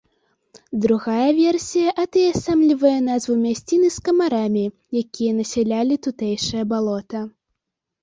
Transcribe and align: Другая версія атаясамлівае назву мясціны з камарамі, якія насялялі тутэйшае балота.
Другая 0.85 1.27
версія 1.43 1.89
атаясамлівае 2.05 2.95
назву 3.09 3.37
мясціны 3.45 3.93
з 3.99 4.09
камарамі, 4.11 4.65
якія 5.05 5.31
насялялі 5.39 6.03
тутэйшае 6.11 6.63
балота. 6.77 7.19